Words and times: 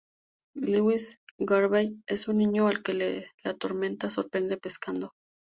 Lewis 0.55 1.19
Garvey 1.37 2.01
es 2.07 2.27
un 2.27 2.39
niño 2.39 2.65
al 2.65 2.81
que 2.81 3.27
la 3.43 3.53
tormenta 3.53 4.09
sorprende 4.09 4.57
pescando. 4.57 5.11